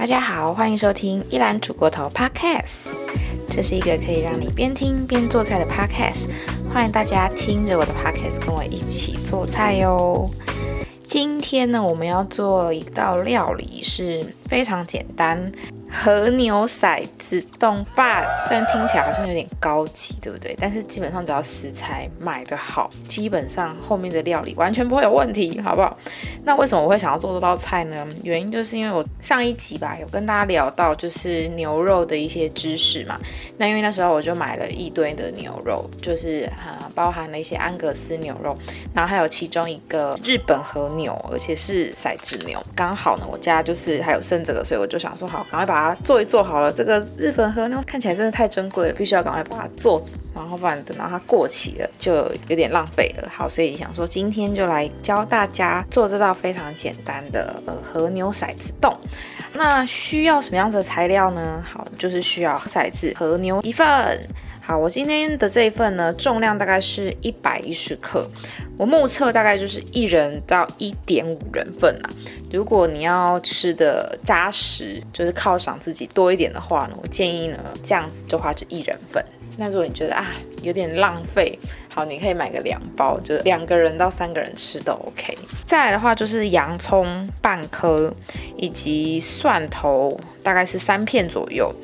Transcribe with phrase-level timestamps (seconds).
[0.00, 2.88] 大家好，欢迎收听一兰煮锅头 Podcast。
[3.50, 6.26] 这是一个可以让你边听边做菜的 Podcast，
[6.72, 10.30] 欢迎大家听着我的 Podcast 跟我一起做菜哟。
[11.06, 15.52] 今天呢，我们要做一道料理，是非常简单。
[15.92, 20.56] 和牛骰子冻饭，虽然听起来好像有点高级，对不对？
[20.60, 25.98] 但是基本上只要食材买的好，基本上后面的料理完全不会有问题，好不好？
[26.44, 28.06] 那为什么我会想要做这道菜呢？
[28.22, 33.18] 原因就是因为我上一集吧，有跟大家聊到就是牛肉的一些知识嘛。
[33.56, 38.56] 那因为那时候我就买了一堆的牛肉，就是啊，包含了一些安格斯牛肉，
[38.94, 42.60] 然后还有其中一个日本和牛，而且是骰子牛。
[42.74, 46.00] 刚好呢，我家就是还有剩这个，所以我就想说，好，赶快把它。
[46.02, 50.02] 做一做好了，这个日本和牛看起来真的太珍贵了，必须要赶快把它做，
[50.34, 52.12] 然后不然等到它过期了就
[52.48, 53.28] 有点浪费了。
[53.30, 58.96] 好，所以想说今天就来教大家做这道非常简单的呃和牛骰子冻。
[59.52, 61.64] 那需要什么样子的材料呢？
[61.66, 63.86] 好，就是需要骰子和牛一份。
[64.62, 68.24] 好，我今天的这一份呢，重量大概是一百一十克，
[68.78, 72.10] 我目测大概就是一人到一点五人份啦。
[72.52, 79.24] 如果你要吃的扎实，就是犒赏自己多一点的话呢，我建议呢这样子的话就一人份。
[79.58, 80.26] 那如果你觉得啊
[80.62, 81.58] 有点浪费，
[81.94, 85.36] 好，你可以买个两包，就两个人到三个人吃都 OK。
[85.66, 88.12] 再来的话就是洋葱半颗，
[88.56, 91.74] 以及蒜头大概是三片左右。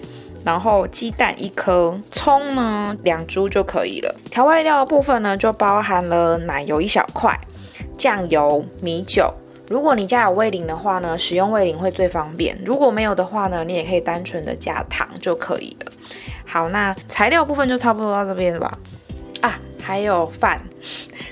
[0.44, 4.14] 然后鸡蛋一颗，葱呢两株就可以了。
[4.30, 7.36] 调味料的部分呢，就包含了奶油一小块，
[7.98, 9.34] 酱油、米酒。
[9.68, 12.56] 如果你家有味淋的话呢，使用味淋会最方便。
[12.64, 15.90] 如果没有的话呢，你也可以单纯的加糖就可以了。
[16.46, 18.78] 好，那材料部分就差不多到这边了吧？
[19.42, 20.62] 啊，还有饭。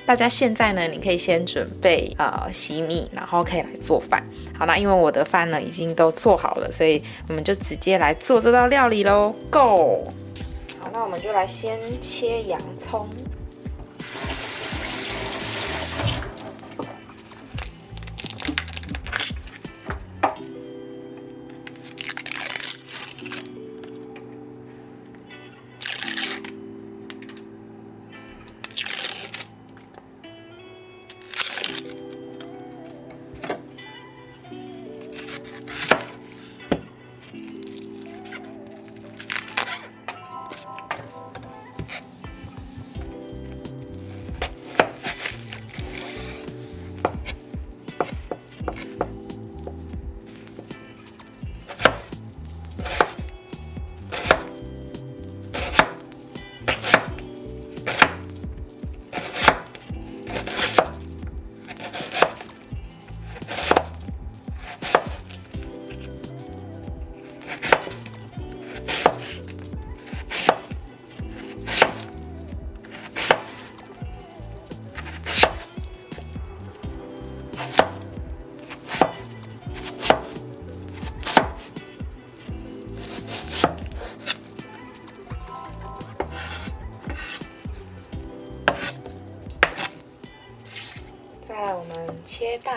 [0.04, 4.22] 大家现在呢，你可以先准备呃洗米，然后可以来做饭。
[4.58, 9.34] 好，那因为我的饭呢已经都做好了，所以我们就直接来做这道料理喽。
[9.50, 10.04] Go！
[10.78, 13.08] 好，那我们就来先切洋葱。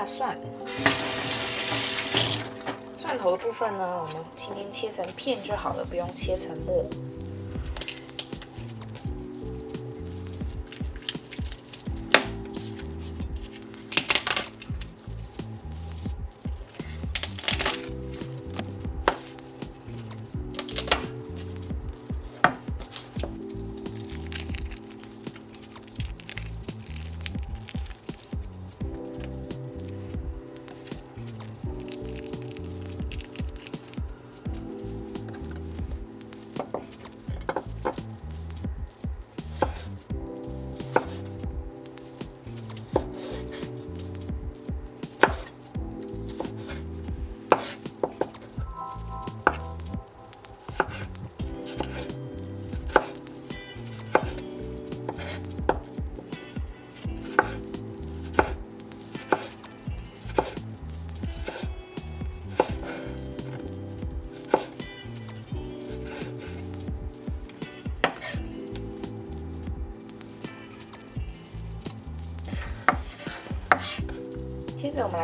[0.08, 0.38] 蒜，
[2.98, 6.86] 蒜头的部分呢，我们今天切成片就好了，不用切成末。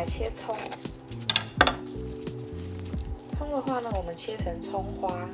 [0.06, 0.56] 切葱，
[3.38, 5.28] 葱的话呢，我们切成葱花。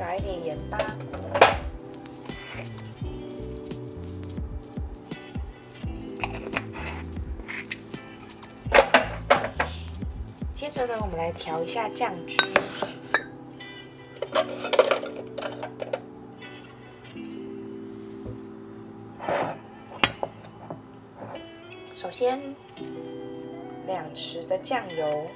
[0.00, 0.78] 撒一点盐巴，
[10.54, 12.38] 接着呢，我们来调一下酱汁。
[21.94, 22.40] 首先，
[23.86, 25.26] 两匙的酱油，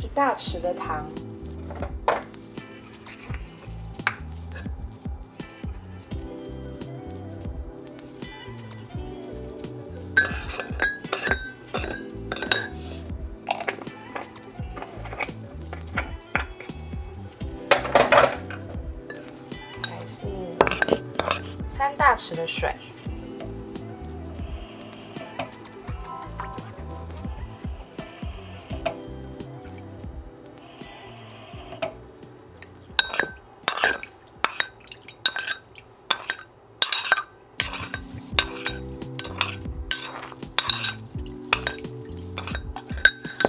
[0.00, 1.06] 一大匙的糖。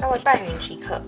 [0.07, 1.01] 稍微拌匀即可。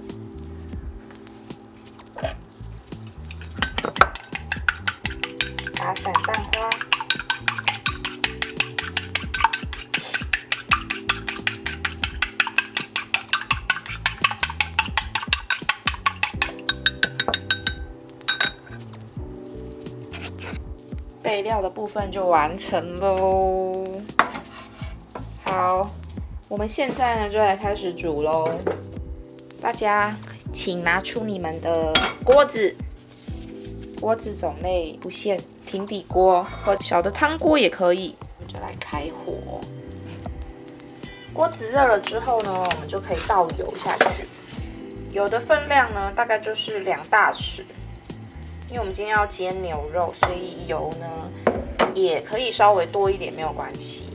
[5.74, 6.69] 打散蛋花。
[21.24, 24.01] 备料的部分就完成喽。
[25.46, 25.90] 好，
[26.50, 28.60] 我们现在呢就来开始煮喽。
[29.69, 30.12] 大家
[30.51, 31.94] 请拿出你们的
[32.24, 32.75] 锅子，
[34.01, 38.16] 锅子种类不限，平底锅和小的汤锅也可以。
[38.39, 39.62] 我们就来开火，
[41.31, 44.25] 锅子热了之后呢，我们就可以倒油下去。
[45.12, 47.62] 油的分量呢，大概就是两大匙。
[48.69, 51.31] 因为我们今天要煎牛肉，所以油呢
[51.94, 54.09] 也可以稍微多一点，没有关系。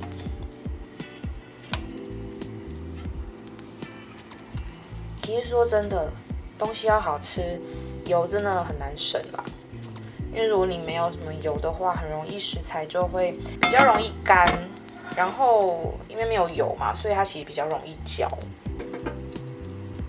[5.25, 6.13] 其实说真的，
[6.59, 7.59] 东西要好吃，
[8.05, 9.43] 油真的很难省啦。
[10.35, 14.47] 因为如果你没有什么油的话，很容易食材就会比较容易干，
[15.17, 18.29] 然后因为没有油嘛，所以它其实比较容易焦。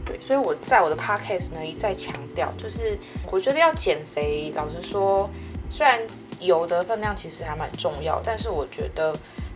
[0.05, 2.98] 对，所以我在我的 podcast 呢一再强调，就是
[3.31, 5.29] 我觉得要减肥，老实说，
[5.72, 5.98] 虽然
[6.41, 9.15] 油的分量其实还蛮重要，但是我觉得。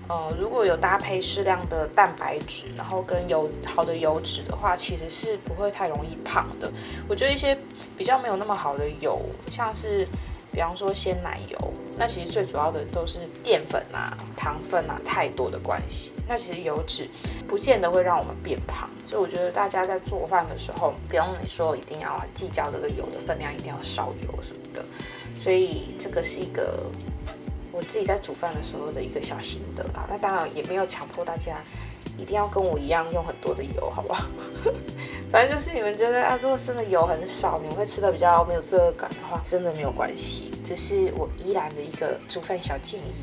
[0.09, 6.71] 呃，如果有搭配适量的蛋白质，然后跟油好的油脂的话，其实是不会太容易胖的。
[7.07, 7.55] 我觉得一些
[7.95, 10.07] 比较没有那么好的油，像是
[10.51, 16.11] 比方说鲜奶油，那其实最主要的都是淀粉啊、糖分啊太多的关系。
[16.27, 17.07] 那其实油脂
[17.47, 24.83] 不见得会让我们变胖，所以我觉得大家在做饭的时候，不用你说一定要计较这个油的分量，一定要少油什么的。
[25.35, 26.85] 所以这个是一个。
[27.71, 31.61] 我自己在煮饭的时候的一个小心得啦，那当然也没有强迫大家
[32.17, 34.25] 一定要跟我一样用很多的油，好不好？
[35.31, 43.13] 反正就是你们觉得啊，如果真的油很少，你们会吃的比较没有罪恶感的话，真的没有关系，这是我依然的一个煮饭小建议。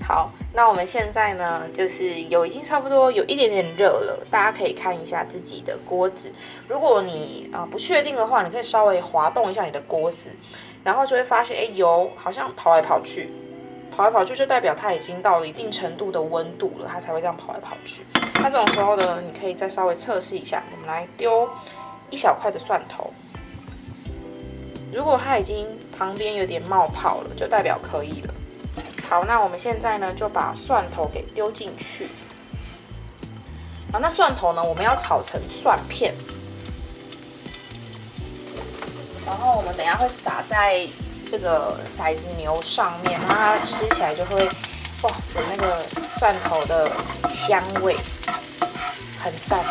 [0.00, 6.32] 好，那我们现在呢，就是油已经差不多有一点点热了，大家可以看一下自己的锅子。
[6.66, 10.30] 如果你啊不确定的话，你可以稍微滑动一下你的锅子，
[10.82, 13.28] 然后就会发现，哎，油好像跑来跑去。
[13.96, 18.06] 跑来跑去就代表它已经到了一定程度的温度了，它才会这样跑来跑去。
[18.34, 20.62] 那这种时候呢，你可以再稍微测试一下。
[20.72, 21.48] 我们来丢
[22.10, 23.12] 一小块的蒜头，
[24.92, 25.66] 如果它已经
[25.96, 28.34] 旁边有点冒泡了，就代表可以了。
[29.08, 32.06] 好，那我们现在呢就把蒜头给丢进去。
[33.92, 36.14] 好，那蒜头呢，我们要炒成蒜片，
[39.26, 40.86] 然后我们等下会撒在。
[41.30, 44.44] 这个骰子牛上面，那它吃起来就会
[45.02, 45.84] 哇，有那个
[46.18, 46.90] 蒜头的
[47.28, 47.94] 香味，
[49.22, 49.62] 很赞。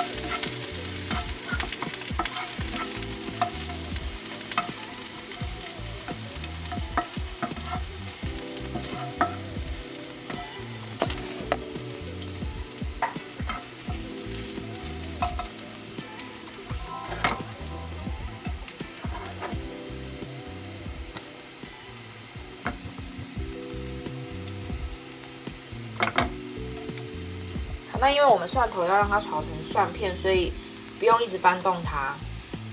[28.08, 30.54] 那因为我们蒜头要让它炒成蒜片，所以
[30.98, 32.16] 不用一直搬动它，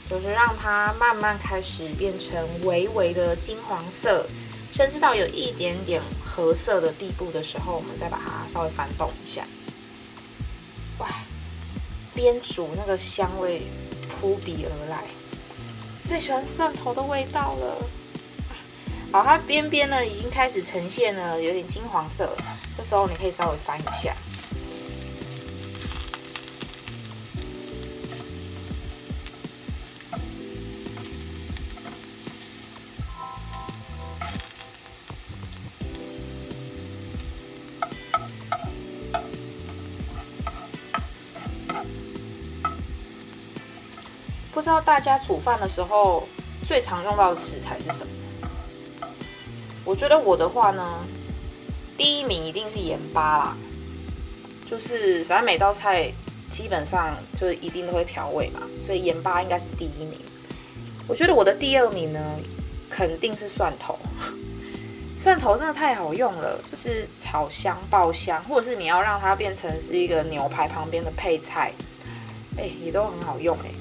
[0.08, 4.24] 就是让它慢慢开始变成微微的金黄色，
[4.70, 9.44] 甚至到有一点点褐色的地步的时候，我们再把它稍微翻动一下。
[11.00, 11.08] 哇，
[12.14, 13.62] 边煮那个香味
[14.20, 15.02] 扑鼻而来，
[16.06, 17.76] 最喜欢蒜头的味道了。
[19.10, 22.44] 好，它边边呢已经开始呈现了有点金黄色了，
[22.76, 24.14] 这时候你可以稍微翻一下。
[44.64, 46.26] 知道大家煮饭的时候
[46.66, 49.08] 最常用到的食材是什么？
[49.84, 51.04] 我觉得我的话呢，
[51.98, 53.56] 第一名一定是盐巴啦，
[54.64, 56.10] 就是反正每道菜
[56.48, 60.18] 基本上就是一定都会调味嘛，所以盐巴应该是第一名。
[61.06, 62.18] 我觉得我的第二名呢，
[62.88, 63.98] 肯定是蒜头，
[65.20, 71.70] 蒜头真的太好用了，就是炒香爆香，或者是你要让它变成是一个牛排旁边的配菜，
[72.56, 73.73] 哎，也都很好用哎。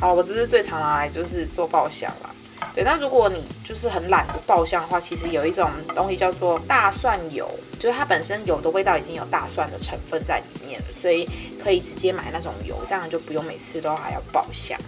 [0.00, 2.30] 好，我这是最常拿来就是做爆香啦。
[2.74, 11.28] 对，那如果你就是很懒得爆香的话，其实有一种东西叫做大蒜油，就是它本身油的味道已经有大蒜的成分在里面了，所以
[11.62, 14.78] 可以直接买那种油，这样就不用每次都还要爆香。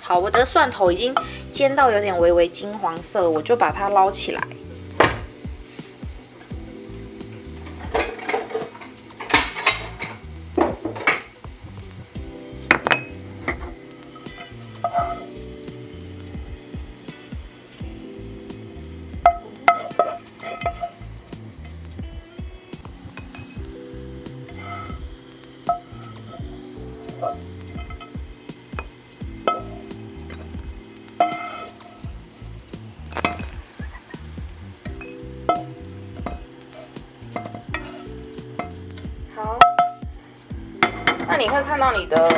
[0.00, 1.14] 好，我的蒜头已经
[1.50, 4.42] 煎到有点微微金黄色，我就把它捞起来。
[41.42, 42.28] 你会看到你的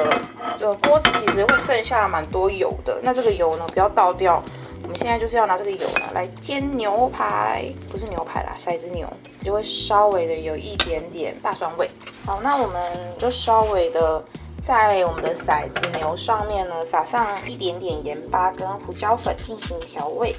[0.60, 4.42] 呃锅子其实会剩下蛮多油的，那这个油呢不要倒掉。
[4.82, 9.06] 我们现在就是要拿这个油呢来煎牛排，不是牛排啦，骰子牛
[9.42, 11.86] 就会稍微的有一点点大蒜味。
[12.24, 12.80] 好，那我们
[13.18, 14.24] 就稍微的
[14.62, 20.34] 在我们的骰子牛上面呢撒上一点点盐巴跟胡椒粉进行调味。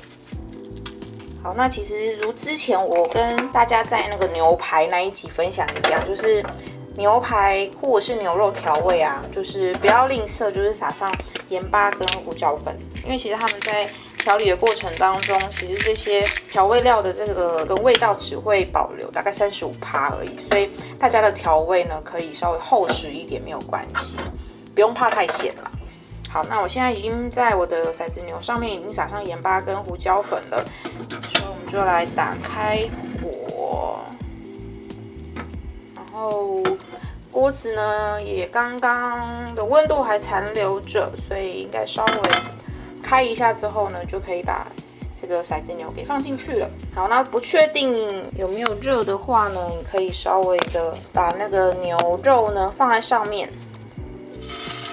[1.43, 6.43] 好，那其实如之前我跟大家在那个牛排那一集分享一样，就是。
[6.97, 11.13] 牛排或者是牛肉调味啊，就是不要吝啬，就是撒上
[11.49, 12.73] 盐巴跟胡椒粉，
[13.03, 24.17] 因为其实他们在调理的过程当中，其实这些调味料的这个跟味道只会保留大概三十五趴而已，所以大家的调味呢可以稍微厚实一点没有关系，
[24.73, 25.71] 不用怕太咸了。
[26.29, 30.65] 好，那我现在已经在我的骰子牛上面已经撒上盐巴跟胡椒粉了，
[31.21, 32.87] 所以我们就来打开
[33.21, 33.99] 火，
[35.95, 36.63] 然后。
[37.35, 42.21] 锅子呢也刚刚的温度还残留着，所以应该稍微
[43.03, 44.65] 开一下之后呢，就可以把
[45.19, 46.69] 这个骰子牛给放进去了。
[46.95, 47.93] 好，那不确定
[48.37, 53.51] 有没有热的话呢，你可以稍微的把那个牛肉呢放在上面。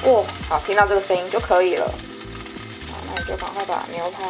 [0.05, 1.87] 哦，好，听到这个声音就可以了。
[1.87, 4.25] 好，那你就赶快把牛排。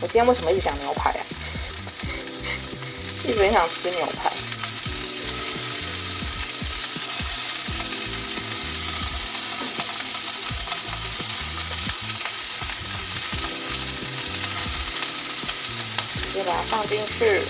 [0.00, 1.18] 我今天为什么一直讲牛排啊？
[3.26, 4.30] 一直很想吃牛排。
[16.34, 17.40] 就把它放进去，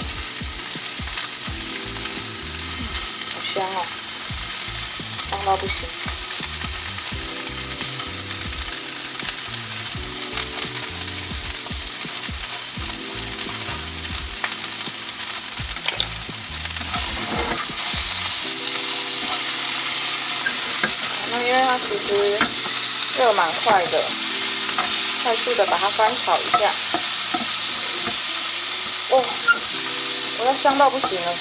[3.32, 3.86] 好香哦，
[5.30, 5.88] 香到不行。
[21.46, 22.38] 因为它其实
[23.18, 24.02] 热蛮快的，
[25.22, 26.70] 快速的把它翻炒一下。
[29.10, 29.22] 哦，
[30.38, 31.34] 我要香到不行了，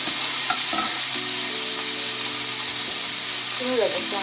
[3.57, 4.19] 惊人的香。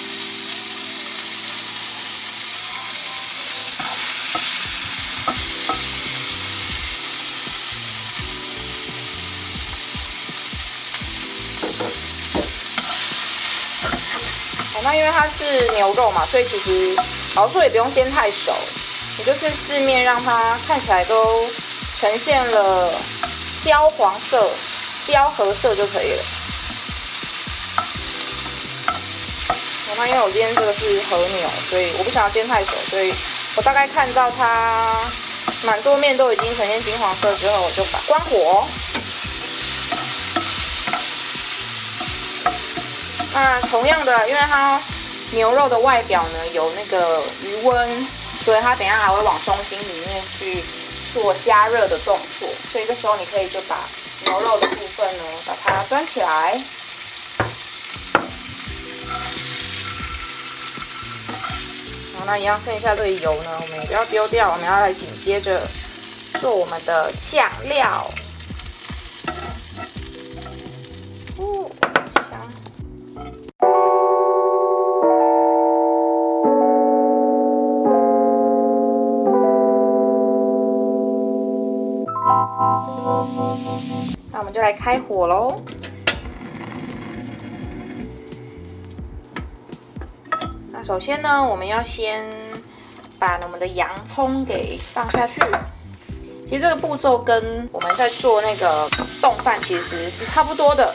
[14.74, 16.94] 好，那因为它是牛肉嘛，所以其实
[17.36, 18.52] 老说也不用煎太熟，
[19.18, 21.48] 你就是四面让它看起来都
[21.98, 22.92] 呈现了。
[23.62, 24.50] 焦黄色、
[25.10, 26.22] 焦褐色就可以了。
[29.98, 33.12] 那因为我今天这个是和牛，所以我不想要煎太熟，所以
[33.56, 34.96] 我大概看到它
[35.64, 38.66] 满桌面都已经呈现金黄色之后，我就把关火。
[43.34, 44.80] 那同样的，因为它
[45.32, 48.06] 牛肉的外表呢有那个余温，
[48.42, 50.64] 所以它等下还会往中心里面去
[51.12, 53.76] 做加热的动作，所以这时候你可以就把
[54.24, 56.60] 牛肉的部分呢把它端起来。
[62.14, 65.66] 好，那一样剩下这个油呢，我们也不要丢掉，我们要来紧接着
[66.40, 68.10] 做我们的酱料。
[84.90, 85.62] 开火喽。
[90.72, 92.26] 那首先呢，我们要先
[93.16, 95.40] 把我们的洋葱给放下去。
[96.44, 98.90] 其实这个步骤跟我们在做那个
[99.22, 100.92] 冻饭其实是差不多的，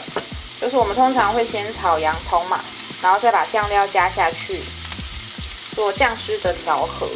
[0.60, 2.60] 就是我们通常会先炒洋葱嘛，
[3.02, 4.60] 然后再把酱料加下去，
[5.74, 7.08] 做酱汁的调和。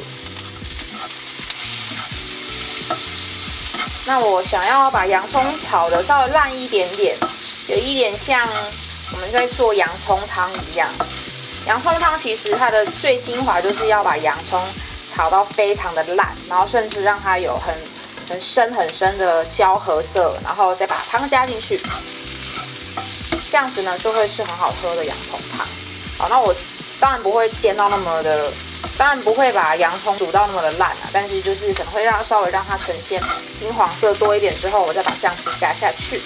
[4.06, 7.16] 那我想要把洋葱炒的稍微烂一点点，
[7.68, 8.48] 有一点像
[9.12, 10.88] 我们在做洋葱汤一样。
[11.66, 14.60] 洋葱汤其实它的最精华就是要把洋葱
[15.12, 17.74] 炒到非常的烂，然后甚至让它有很
[18.28, 21.78] 很深很深的焦褐色，然后再把汤加进去，
[23.50, 25.66] 这样子呢就会是很好喝的洋葱汤。
[26.18, 26.54] 好，那我
[26.98, 28.50] 当然不会煎到那么的。
[28.99, 33.23] 当然不会把洋葱煮到那么的烂啊，但是就是可能会让稍微让它呈现
[33.55, 36.21] 金黄色多一点之后，我再把酱汁加下去。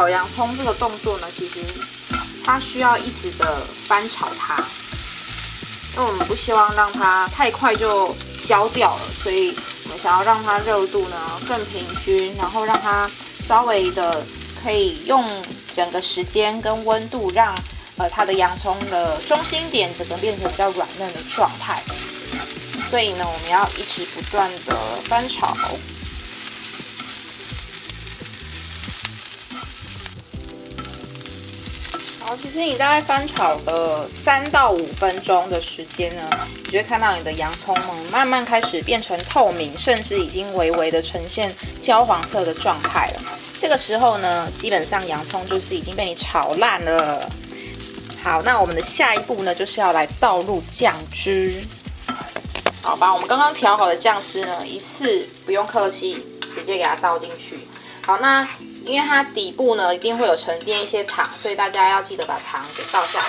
[0.00, 1.60] 炒洋葱这个动作呢，其实
[2.42, 4.56] 它需要一直的翻炒它，
[5.94, 13.10] 因为我们不希望让它太快就焦掉了，所以我们想要让它热度呢更平均，然后让它
[13.40, 14.24] 稍微的
[14.64, 15.22] 可以用
[15.70, 17.54] 整个时间跟温度，让
[17.98, 21.82] 呃它的洋葱的中心点整个变成比较软嫩的状态。
[22.88, 25.54] 所以呢，我们要一直不断的翻炒。
[32.30, 36.22] 好，其实你大概翻炒的三到五分钟的时间呢，
[36.58, 43.22] 你就会看到你的洋葱们慢慢开始变成透明，甚至已经微微的呈现焦黄色的状态了。
[43.58, 47.28] 这个时候呢，基本上洋葱就是已经被你炒烂了。
[48.22, 51.60] 好，那我们的下一步呢，就是要来倒入酱汁。
[52.80, 57.58] 好，把我们刚刚调好的酱汁呢，一次不用客气，直接给它倒进去。
[58.06, 58.46] 好，那。
[58.84, 63.26] 因为它底部呢一定会有沉淀一些糖，所以大家要记得把糖给倒下来。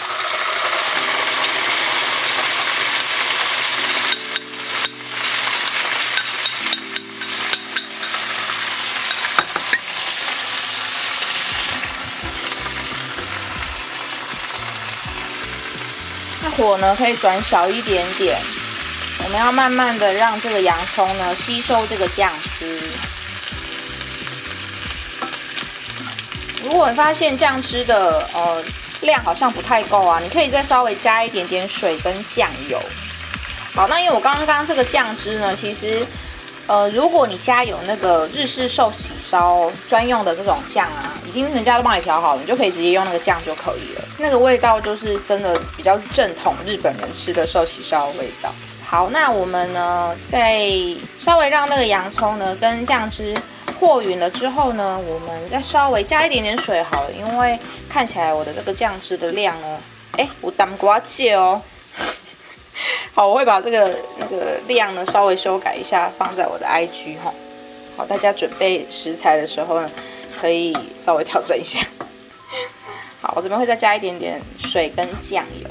[16.43, 18.39] 那火呢可以转小一点点，
[19.23, 22.79] 我们要慢慢的让这个洋葱呢吸收这个酱汁。
[26.63, 28.63] 如果你发现酱汁的呃
[29.01, 32.79] 量好像不太够啊，你可以再稍微加一点点水跟酱油。
[33.73, 36.05] 好，那因为我刚刚这个酱汁呢，其实
[36.67, 44.03] 呃如果你家有那个日式寿喜烧专用的这种酱啊，已经人家都帮你调好了，你就可以直接用那个酱就可以了。
[44.17, 48.53] 那个味道就是真的比较正统日本人吃的寿喜烧味道。
[48.85, 50.69] 好，那我们呢再
[51.17, 53.35] 稍微让那个洋葱呢跟酱汁。
[53.87, 59.79] 和匀了之后呢，我们再稍微加一点点水好了，因为看起来我的这个酱汁的量呢，
[60.17, 61.59] 哎，我当瓜借哦。
[63.13, 67.33] 好，我会把这个那个量呢稍微修改一下，放在我的 IG 哈。
[67.97, 69.89] 好，大家准备食材的时候呢，
[70.39, 71.79] 可以稍微调整一下。
[73.19, 75.69] 好，我这边会再加一点点水跟酱油。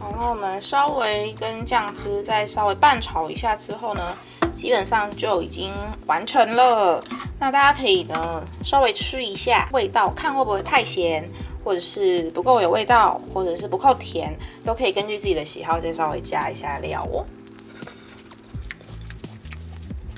[0.00, 4.16] 好，那我们稍微跟酱汁再稍微拌炒一下之后呢。
[4.56, 5.72] 基本上就已经
[6.06, 7.04] 完成了。
[7.38, 11.28] 那大家可以呢稍微吃一下味道，看会不会太咸，
[11.62, 17.26] 或者是不够有味道，或者是不够甜，都可以根据自己的喜好再稍微加一下料哦。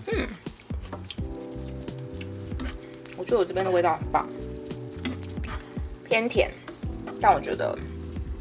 [0.06, 0.28] 嗯，
[3.16, 4.26] 我觉得我这边的味道很棒，
[6.08, 6.50] 偏甜，
[7.20, 7.76] 但我觉得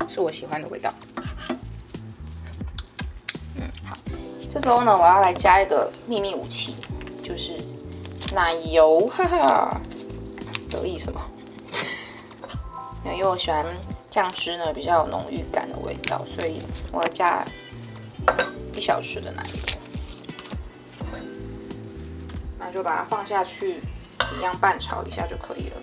[0.07, 0.93] 是我喜欢的味道。
[3.55, 3.97] 嗯，好，
[4.60, 6.76] 这时候呢，我要来加一个秘密武器，
[7.22, 7.56] 就是
[8.34, 9.82] 奶油， 哈哈，
[10.72, 11.22] 有意思吗？
[13.06, 13.63] 因为我喜欢
[14.10, 17.46] 酱汁呢比较有浓郁感的味道，所以我要加
[18.74, 19.78] 一小匙的奶油，
[22.58, 23.80] 那就把它放下去。
[24.36, 25.78] 一样拌炒一下就可以了。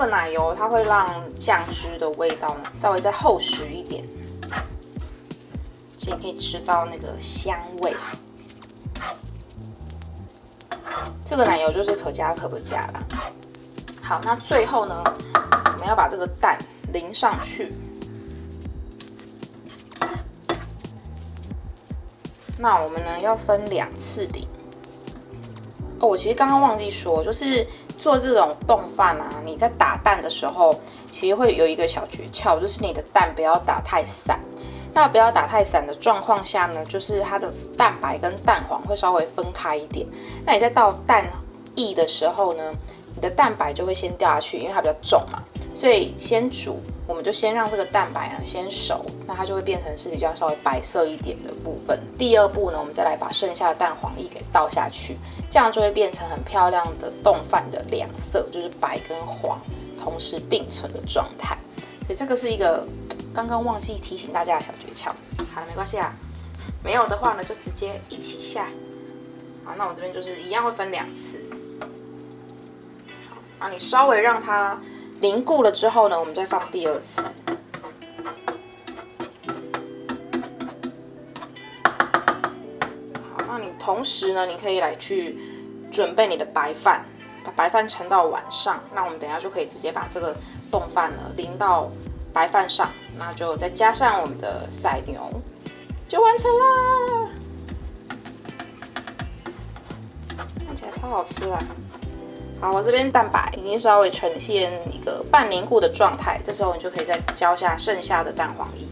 [0.00, 1.06] 个奶油它会让
[1.38, 4.02] 酱汁的味道呢稍微再厚实一点，
[5.98, 7.94] 所以可以吃到那个香味。
[11.22, 13.04] 这个奶油就是可加可不加啦。
[14.00, 15.04] 好，那最后呢？
[15.34, 16.58] 我们要把这个蛋
[16.94, 17.70] 淋上去。
[22.58, 24.48] 那我们呢要分两次淋。
[26.00, 27.66] 哦，我其实刚刚忘记说，就是
[28.00, 30.74] 做这种冻饭啊，你在打蛋的时候，
[31.06, 34.40] 其实会有一个小诀窍，就是你的蛋不要打太散。
[34.92, 40.04] 那不要打太散的状况下呢，就是它的蛋白跟蛋黄会稍微分开一点。
[40.44, 41.24] 那你在倒蛋
[41.76, 42.74] 液的时候呢，
[43.14, 45.40] 你的蛋白就会先掉下去，因为它比较重嘛。
[45.80, 51.98] 所以先煮，我们就先让这个蛋白啊先熟，那它就会变成是比较稍微白色一点的部分。
[52.18, 55.16] 第二步呢，我们再来把剩下的蛋黄液给倒下去，
[55.48, 59.58] 这样就会变成很漂亮的冻饭的两色，就是白跟黄
[59.98, 61.56] 同时并存的状态。
[62.06, 62.86] 所以这个是一个
[63.32, 65.06] 刚刚忘记提醒大家的小诀窍。
[65.54, 66.12] 好了，没关系啊，
[66.84, 68.68] 没有的话呢就直接一起下。
[69.64, 71.40] 好，那我这边就是一样会分两次。
[73.30, 74.78] 好，那你稍微让它。
[75.20, 77.28] 凝固了之后呢，我们再放第二次。
[83.36, 85.38] 好，那你同时呢，你可以来去
[85.90, 87.04] 准备你的白饭，
[87.44, 88.82] 把白饭盛到碗上。
[88.94, 90.34] 那我们等下就可以直接把这个
[90.70, 91.90] 冻饭呢淋到
[92.32, 95.30] 白饭上，那就再加上我们的塞牛，
[96.08, 97.30] 就完成啦！
[100.66, 101.58] 看起来超好吃啊！
[102.60, 108.84] 好，我这边蛋白已经稍微呈现一个半凝固的状态，这时候你就可以再浇下剩下的蛋黄液。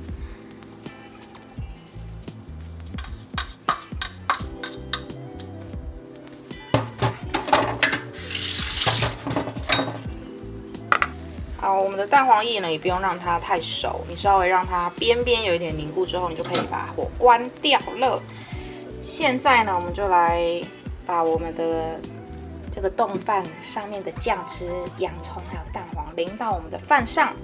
[11.59, 18.19] 好，我们的蛋黄液呢也不用让它太熟，你稍微让它边边有一点凝固之后，你就可以把火关掉了。
[19.03, 20.59] 现在呢，我们就来
[21.05, 22.01] 把我们的。
[22.79, 27.35] 这个冻饭上面的酱汁、洋葱还有蛋黄淋到我们的饭上，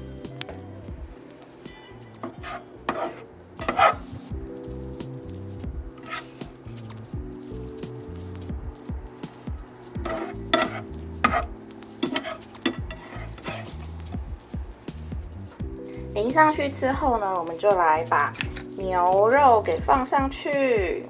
[16.14, 18.32] 淋上去之后呢，我们就来把
[18.76, 21.08] 牛肉给放上去。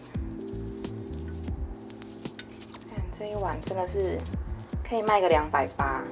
[3.44, 4.18] 碗真的是
[4.88, 6.02] 可以卖个两百八，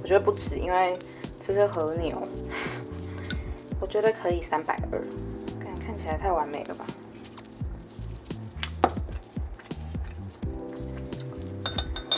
[0.00, 0.96] 我觉得不止，因为
[1.40, 2.16] 这是和牛，
[3.80, 5.02] 我觉得可以三百二，
[5.58, 6.86] 看看起来太完美了吧？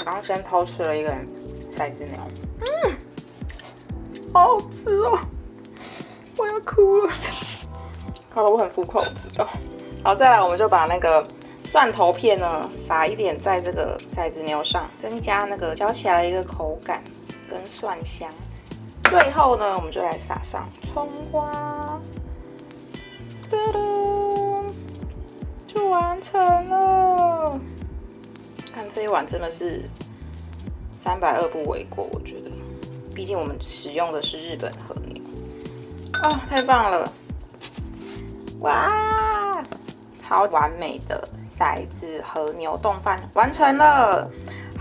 [0.05, 1.11] 刚先偷吃了一个
[1.75, 2.19] 骰子牛，
[2.61, 2.93] 嗯，
[4.35, 5.19] 好好吃哦，
[6.37, 7.13] 我要哭了。
[8.29, 9.49] 好了，我很浮夸，我知道。
[10.05, 11.27] 好，再来，我们就把那个。
[11.73, 17.01] 蒜头片呢，撒一点在这个骰子牛上，增加那个嚼起来的一个口感
[17.49, 18.29] 跟蒜香。
[19.05, 22.01] 最后呢，我们就来撒上葱花，
[23.49, 24.75] 噔噔，
[25.69, 27.61] 就完成了。
[28.75, 29.83] 看这一碗真的是
[30.99, 32.51] 三百二不为过，我觉得，
[33.15, 35.23] 毕竟我们使用的是日本和牛。
[36.25, 37.13] 哦，太棒了！
[38.59, 38.91] 哇，
[40.31, 41.29] 超完美的。
[41.59, 44.27] 骰子和牛冻饭完成了，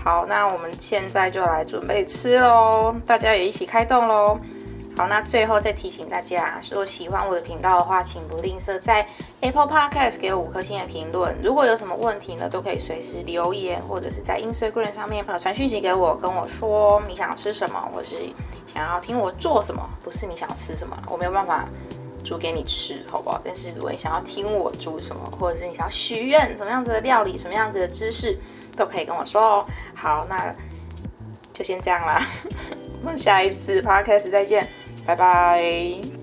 [0.02, 4.38] 好，那我们现在就来准备吃喽，大家也一起开动喽。
[4.96, 9.06] 好，那最后再提醒大家，如果喜欢我的频道的话，请不吝啬在
[9.40, 11.36] Apple Podcast 给我五颗星的评论。
[11.42, 18.16] 如果有什么问题呢，都可以随时留言，或者是在 Instagram 上面传讯息给我，跟我说你想吃什么，或是
[18.72, 21.66] 想要听我做什么，不是你想吃什么，我没有办法。
[22.30, 23.42] 煮给你吃，好不好？
[23.44, 28.38] 但是如果你想要听我煮什么，或者是你想要许愿什么样子的料理，什么样子的知识，
[28.76, 29.66] 都可以跟我说哦。
[29.96, 30.54] 好，那
[31.52, 32.24] 就先这样啦，
[33.02, 34.68] 我们下一次 podcast 再见，
[35.04, 36.19] 拜拜。